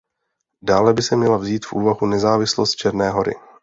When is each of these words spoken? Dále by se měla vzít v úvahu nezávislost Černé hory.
Dále 0.61 0.93
by 0.93 1.01
se 1.01 1.15
měla 1.15 1.37
vzít 1.37 1.65
v 1.65 1.73
úvahu 1.73 2.05
nezávislost 2.07 2.71
Černé 2.75 3.09
hory. 3.09 3.33